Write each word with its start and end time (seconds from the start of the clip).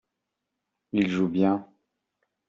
Il 0.93 1.11
joue 1.11 1.27
bien. 1.27 1.69